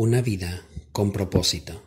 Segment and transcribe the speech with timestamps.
[0.00, 1.82] Una vida con propósito.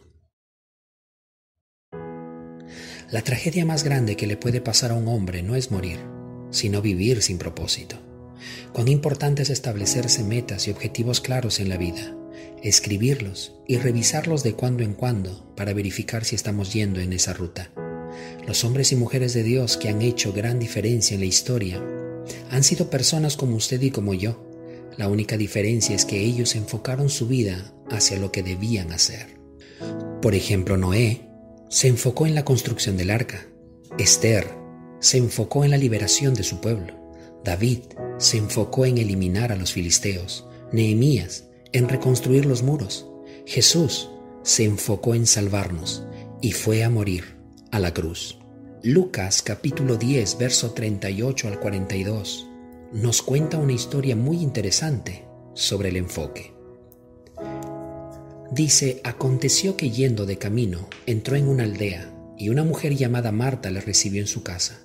[3.09, 5.97] La tragedia más grande que le puede pasar a un hombre no es morir,
[6.49, 7.95] sino vivir sin propósito.
[8.73, 12.13] Cuán importante es establecerse metas y objetivos claros en la vida,
[12.61, 17.71] escribirlos y revisarlos de cuando en cuando para verificar si estamos yendo en esa ruta.
[18.45, 21.81] Los hombres y mujeres de Dios que han hecho gran diferencia en la historia
[22.49, 24.50] han sido personas como usted y como yo,
[24.97, 29.39] la única diferencia es que ellos enfocaron su vida hacia lo que debían hacer.
[30.21, 31.27] Por ejemplo, Noé
[31.69, 33.47] se enfocó en la construcción del arca.
[33.97, 34.47] Esther
[34.99, 36.99] se enfocó en la liberación de su pueblo.
[37.43, 37.79] David
[38.17, 40.45] se enfocó en eliminar a los filisteos.
[40.71, 43.07] Nehemías en reconstruir los muros.
[43.45, 44.09] Jesús
[44.43, 46.03] se enfocó en salvarnos
[46.41, 47.37] y fue a morir
[47.71, 48.37] a la cruz.
[48.83, 52.50] Lucas capítulo 10, verso 38 al 42
[52.93, 56.53] nos cuenta una historia muy interesante sobre el enfoque.
[58.51, 63.71] Dice, aconteció que yendo de camino, entró en una aldea y una mujer llamada Marta
[63.71, 64.81] le recibió en su casa.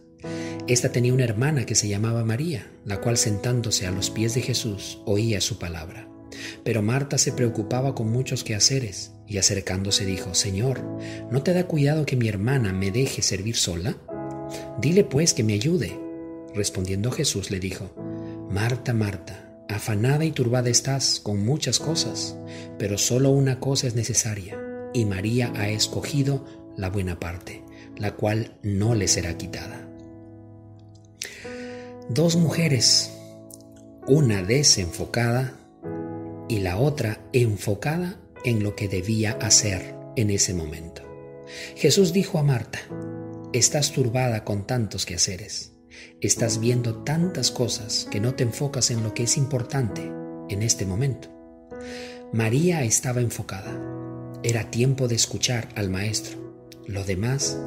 [0.68, 4.42] Esta tenía una hermana que se llamaba María, la cual sentándose a los pies de
[4.42, 6.08] Jesús oía su palabra.
[6.62, 10.80] Pero Marta se preocupaba con muchos quehaceres y acercándose dijo, Señor,
[11.32, 13.96] ¿no te da cuidado que mi hermana me deje servir sola?
[14.80, 16.05] Dile pues que me ayude.
[16.56, 17.90] Respondiendo Jesús le dijo,
[18.50, 22.34] Marta, Marta, afanada y turbada estás con muchas cosas,
[22.78, 24.58] pero solo una cosa es necesaria,
[24.94, 27.62] y María ha escogido la buena parte,
[27.98, 29.86] la cual no le será quitada.
[32.08, 33.12] Dos mujeres,
[34.06, 35.52] una desenfocada
[36.48, 41.02] y la otra enfocada en lo que debía hacer en ese momento.
[41.74, 42.78] Jesús dijo a Marta,
[43.52, 45.75] estás turbada con tantos quehaceres
[46.20, 50.10] Estás viendo tantas cosas que no te enfocas en lo que es importante
[50.48, 51.28] en este momento.
[52.32, 53.72] María estaba enfocada.
[54.42, 56.38] Era tiempo de escuchar al Maestro.
[56.86, 57.58] Lo demás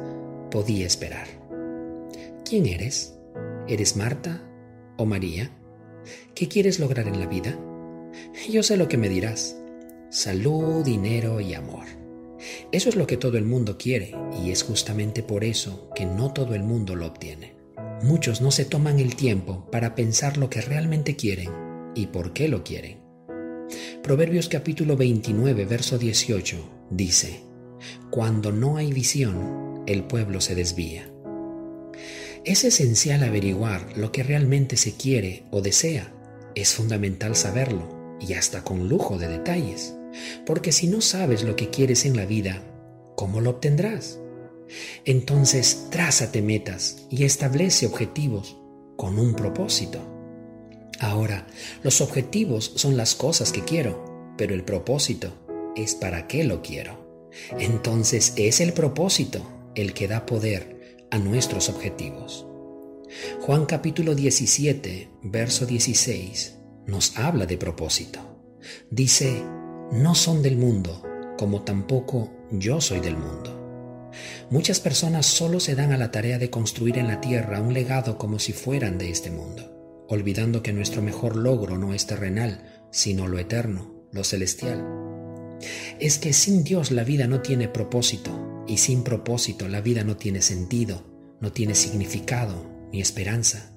[0.50, 1.26] podía esperar.
[2.44, 3.14] ¿Quién eres?
[3.68, 4.42] ¿Eres Marta
[4.96, 5.50] o María?
[6.34, 7.58] ¿Qué quieres lograr en la vida?
[8.50, 9.56] Yo sé lo que me dirás.
[10.10, 11.84] Salud, dinero y amor.
[12.72, 16.32] Eso es lo que todo el mundo quiere y es justamente por eso que no
[16.32, 17.59] todo el mundo lo obtiene.
[18.02, 21.50] Muchos no se toman el tiempo para pensar lo que realmente quieren
[21.94, 22.98] y por qué lo quieren.
[24.02, 26.56] Proverbios capítulo 29, verso 18
[26.90, 27.42] dice,
[28.10, 31.10] Cuando no hay visión, el pueblo se desvía.
[32.46, 36.10] Es esencial averiguar lo que realmente se quiere o desea.
[36.54, 39.94] Es fundamental saberlo y hasta con lujo de detalles.
[40.46, 42.62] Porque si no sabes lo que quieres en la vida,
[43.14, 44.18] ¿cómo lo obtendrás?
[45.04, 48.56] Entonces trázate metas y establece objetivos
[48.96, 50.00] con un propósito.
[50.98, 51.46] Ahora,
[51.82, 55.32] los objetivos son las cosas que quiero, pero el propósito
[55.76, 57.28] es para qué lo quiero.
[57.58, 59.40] Entonces es el propósito
[59.74, 62.46] el que da poder a nuestros objetivos.
[63.40, 66.56] Juan capítulo 17, verso 16
[66.86, 68.20] nos habla de propósito.
[68.90, 69.42] Dice,
[69.92, 71.02] no son del mundo,
[71.38, 73.59] como tampoco yo soy del mundo.
[74.50, 78.18] Muchas personas solo se dan a la tarea de construir en la tierra un legado
[78.18, 83.28] como si fueran de este mundo, olvidando que nuestro mejor logro no es terrenal, sino
[83.28, 84.84] lo eterno, lo celestial.
[85.98, 90.16] Es que sin Dios la vida no tiene propósito, y sin propósito la vida no
[90.16, 91.04] tiene sentido,
[91.40, 93.72] no tiene significado ni esperanza.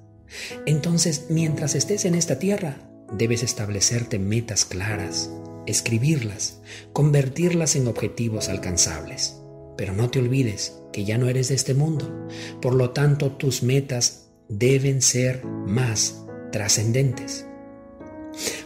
[0.66, 5.30] Entonces, mientras estés en esta tierra, debes establecerte metas claras,
[5.66, 6.60] escribirlas,
[6.92, 9.36] convertirlas en objetivos alcanzables.
[9.76, 12.28] Pero no te olvides que ya no eres de este mundo.
[12.62, 17.46] Por lo tanto, tus metas deben ser más trascendentes.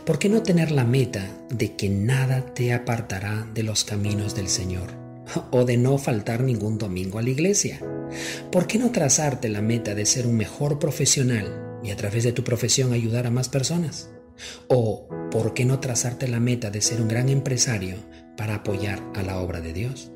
[0.05, 4.49] ¿Por qué no tener la meta de que nada te apartará de los caminos del
[4.49, 4.91] Señor?
[5.51, 7.81] O de no faltar ningún domingo a la iglesia.
[8.51, 12.33] ¿Por qué no trazarte la meta de ser un mejor profesional y a través de
[12.33, 14.11] tu profesión ayudar a más personas?
[14.69, 17.97] ¿O por qué no trazarte la meta de ser un gran empresario
[18.37, 20.11] para apoyar a la obra de Dios?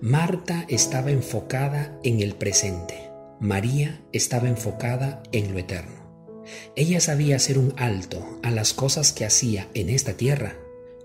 [0.00, 3.10] Marta estaba enfocada en el presente.
[3.40, 6.42] María estaba enfocada en lo eterno.
[6.76, 10.56] Ella sabía hacer un alto a las cosas que hacía en esta tierra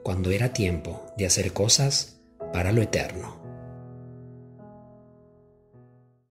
[0.04, 2.18] cuando era tiempo de hacer cosas
[2.54, 3.47] para lo eterno.